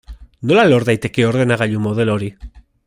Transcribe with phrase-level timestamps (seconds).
[0.51, 2.33] Nola lor daiteke ordenagailu modelo hori?